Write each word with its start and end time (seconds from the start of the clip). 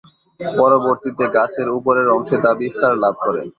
পরবর্তীতে 0.39 1.23
গাছের 1.35 1.67
উপরের 1.77 2.07
অংশে 2.15 2.37
তা 2.43 2.51
বিস্তার 2.61 2.91
লাভ 3.03 3.15
করে। 3.25 3.41